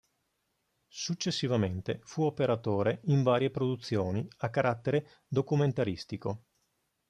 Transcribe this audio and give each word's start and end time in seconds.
Successivamente 0.87 1.99
fu 2.01 2.23
operatore 2.23 3.01
in 3.03 3.21
varie 3.21 3.51
produzioni 3.51 4.27
a 4.37 4.49
carattere 4.49 5.23
documentaristico. 5.27 6.45